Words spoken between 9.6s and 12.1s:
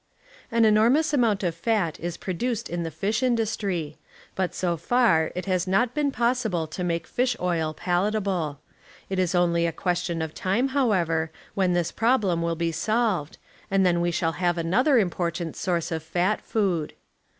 a question of time, however, when this